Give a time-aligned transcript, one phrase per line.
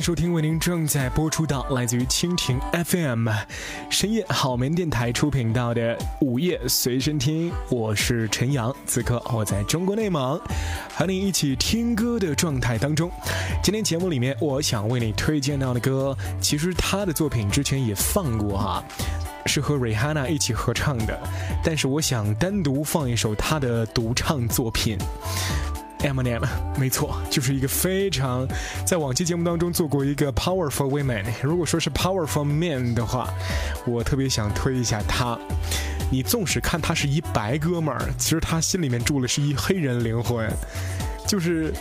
[0.00, 3.28] 收听为您正在播出到来自于蜻蜓 FM
[3.88, 10.40] 深夜好眠电台出品到的午夜随身听，我是陈阳，此刻我在中国内蒙，
[10.94, 13.10] 和你一起听歌的状态当中。
[13.62, 18.84] 今天节目里面，我想为你推荐到的歌，其实他的作品之前也放过哈，
[19.46, 21.18] 是和 Rihanna 一起合唱的，
[21.62, 24.98] 但是我想单独放一首他的独唱作品。
[26.06, 26.42] Eminem，
[26.78, 28.46] 没错，就是一个非常
[28.86, 31.24] 在往期节目当中做过一个 powerful women。
[31.42, 33.28] 如果说是 powerful man 的话，
[33.86, 35.38] 我特别想推一下他。
[36.08, 40.48] 你纵使看他是一白哥们儿，其实他心里面住的是一黑人灵魂，
[41.26, 41.72] 就是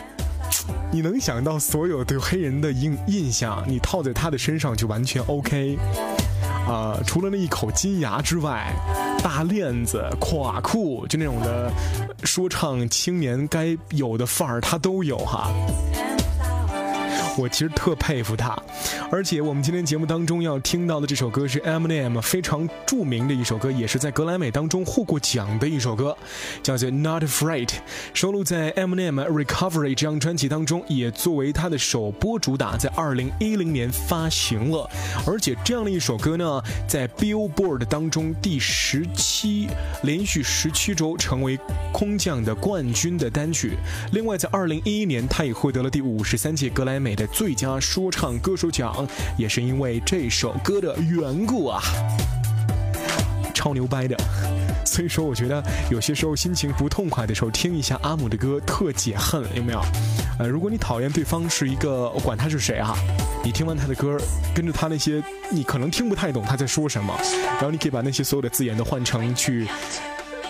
[0.91, 5.77] 你能想到所有对黑人的印印象，你套在他的身上就完全 OK。
[6.67, 8.73] 啊，除了那一口金牙之外，
[9.23, 11.71] 大链子、垮裤，就那种的
[12.23, 15.51] 说唱青年该有的范儿，他都有哈。
[17.37, 18.57] 我其实特佩服他，
[19.11, 26.15] 而且我们今天节目当中要听到的这首歌是 Eminem 非常著名的一首歌，也是在格莱美当中获过奖的一首歌，
[26.63, 27.69] 叫做 Not Afraid，
[28.13, 34.89] 收录在 Eminem Recovery 这张专辑当中，也作为他的首播主打，在二零一零年发行了。
[35.27, 39.67] 而且这样的一首歌呢，在 Billboard 当中第十七
[40.03, 41.59] 连续十七周成为
[41.91, 43.73] 空降的冠军的单曲。
[44.13, 47.24] 另外，在二零一一年，他也获得了第五十三届格莱美的。
[47.27, 51.81] 最佳说唱歌手奖也是因为这首歌的缘故啊，
[53.53, 54.15] 超牛掰的。
[54.85, 59.81] 所以说，我觉得有些时候心情不痛快的时候，听一下阿姆的歌特解恨，有没有？
[60.39, 62.95] 呃，如果你讨厌对方是一个，管他是谁啊，
[63.43, 64.17] 你听完他的歌，
[64.53, 67.13] 跟着他那些你可能听不太懂他在说什么，
[67.55, 69.67] 然后你可以把那些所有的字眼都换成去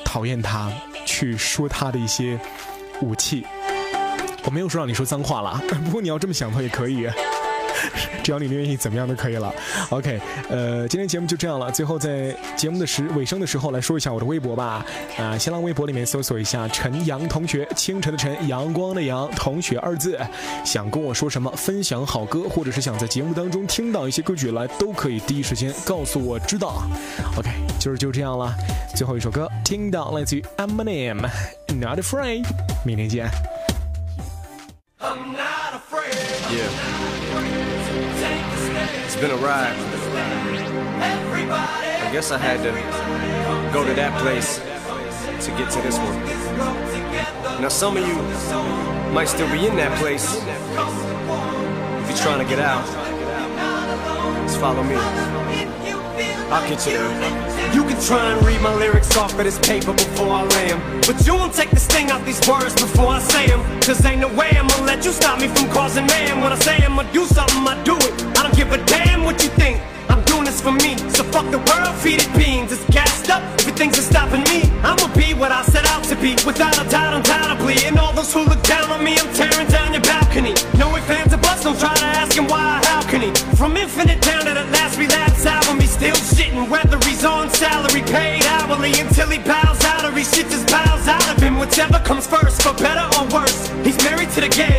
[0.04, 0.72] 讨厌他，
[1.08, 2.40] 去说他的一些
[3.02, 3.44] 武器。
[4.46, 7.08] 我没有说让你说脏话了， 不过你要这么想的话也可以，
[8.24, 9.54] 只要你愿意怎么样都可以了。
[9.90, 10.20] OK，
[10.50, 11.72] 呃，今天节目就这样了。
[11.72, 14.86] 最后在节目的时尾声的时候来说一下我的微博吧。
[15.18, 20.20] 啊，新浪微博里面搜索一下陈阳同学，清晨的晨，阳光的阳，同学二字。
[20.64, 26.84] 想跟我说什么，分享好歌，或者是想在节目当中听到一些歌曲来，都可以第一时间告诉我知道。
[27.38, 28.54] OK，今儿就这样了。
[28.96, 32.46] 最后一首歌，听到来自于 Eminem，Not Afraid。
[32.84, 33.55] 明天见。
[36.52, 36.70] Yeah.
[39.06, 39.76] It's been a ride.
[42.06, 42.72] I guess I had to
[43.74, 44.60] go to that place
[45.46, 47.62] to get to this one.
[47.62, 48.16] Now, some of you
[49.14, 50.36] might still be in that place.
[50.36, 52.86] If you're trying to get out,
[54.46, 54.96] just follow me.
[56.52, 57.74] I'll get you there.
[57.74, 61.02] You can try and read my lyrics off of this paper before I lay them.
[61.02, 63.62] But you won't take the sting out these words before I say 'em.
[63.82, 66.25] Cause ain't no way I'ma let you stop me from causing man.
[66.46, 68.14] When I say I'ma do something, I do it.
[68.38, 69.82] I don't give a damn what you think.
[70.10, 70.96] I'm doing this for me.
[71.10, 72.72] So fuck the world, feed it beans.
[72.72, 73.42] It's gassed up.
[73.66, 74.70] Everything's stopping me.
[74.86, 76.38] I'ma be what I set out to be.
[76.46, 77.78] Without a doubt, undoubtedly.
[77.88, 80.54] And all those who look down on me, I'm tearing down your balcony.
[80.78, 83.32] No fans of bust, don't try to ask him why, how can he?
[83.56, 86.70] From infinite down to the last relapse album, he's still shitting.
[86.70, 91.08] Whether he's on salary, paid hourly, until he bows out or he shit just bows
[91.08, 91.58] out of him.
[91.58, 93.70] Whichever comes first, for better or worse.
[93.86, 94.75] He's married to the game,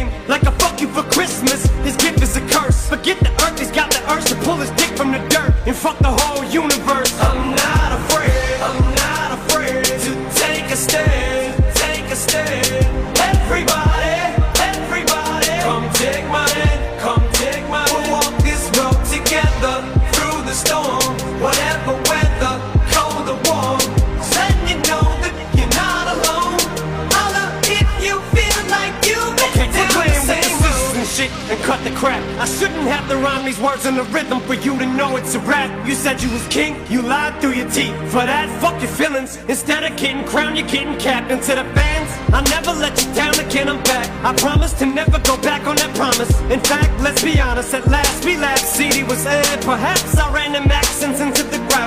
[32.87, 35.41] Shouldn't have to rhyme these words in the rhythm for you to know it's a
[35.41, 35.89] rap.
[35.89, 37.97] You said you was king, you lied through your teeth.
[38.13, 39.39] For that, fuck your feelings.
[39.49, 40.95] Instead of getting crowned, you're getting.
[40.95, 44.09] And to the fans, I'll never let you down again, I'm back.
[44.25, 46.31] I promise to never go back on that promise.
[46.43, 48.65] In fact, let's be honest, at last we laughed.
[48.65, 51.86] CD was aired, perhaps I ran accents into the ground.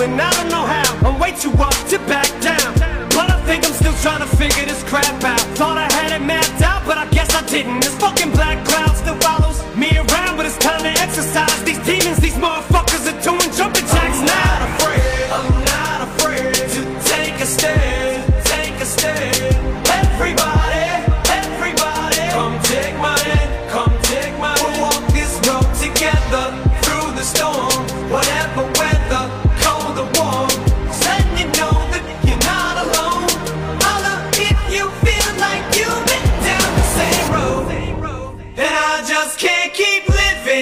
[0.00, 1.08] And I don't know how.
[1.08, 2.74] I'm way too up to back down.
[3.10, 5.40] But I think I'm still trying to figure this crap out.
[5.58, 7.80] Thought I had it mapped out, but I guess I didn't.
[7.80, 12.18] This fucking black cloud still follows me around, but it's time to exercise these demons.
[12.18, 13.37] These motherfuckers are doing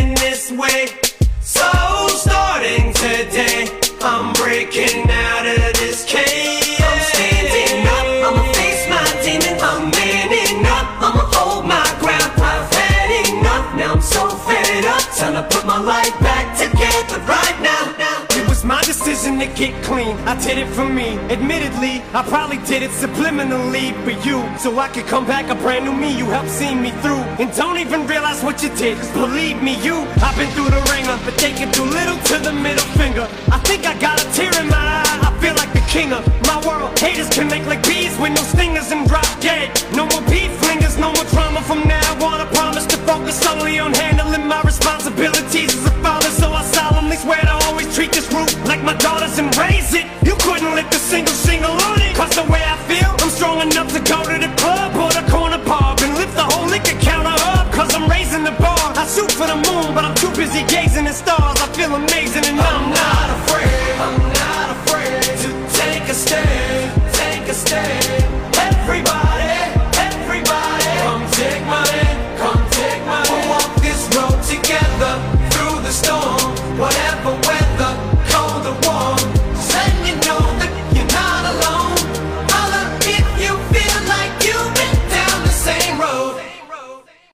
[0.00, 0.86] way.
[1.40, 1.68] So
[2.08, 3.68] starting today,
[4.02, 6.80] I'm breaking out of this cage.
[6.80, 9.58] I'm standing up, I'ma face my demon.
[9.60, 12.32] I'm manning up, I'ma hold my ground.
[12.36, 15.02] I've had enough, now I'm so fed up.
[15.16, 16.25] Time to put my life back
[19.40, 20.16] to get clean.
[20.28, 21.18] I did it for me.
[21.30, 24.38] Admittedly, I probably did it subliminally for you.
[24.58, 26.16] So I could come back a brand new me.
[26.16, 27.24] You helped see me through.
[27.40, 28.98] And don't even realize what you did.
[28.98, 31.18] Cause believe me, you, I've been through the ringer.
[31.24, 33.28] But they can do little to the middle finger.
[33.50, 35.18] I think I got a tear in my eye.
[35.28, 36.98] I feel like the king of my world.
[36.98, 39.70] Haters can make like bees with no stingers and drop dead.
[39.94, 42.40] No more beef flingers, no more drama from now on.
[42.40, 46.30] I promise to focus solely on handling my responsibilities as a father.
[46.30, 47.45] So I solemnly swear
[47.96, 50.04] treat this group like my daughters and raise it.
[50.22, 52.14] You couldn't lift a single single on it.
[52.14, 55.24] Cause the way I feel, I'm strong enough to go to the club or the
[55.32, 57.72] corner pub and lift the whole liquor counter up.
[57.72, 58.76] Cause I'm raising the bar.
[59.00, 61.56] I shoot for the moon, but I'm too busy gazing at stars.
[61.64, 62.44] I feel amazing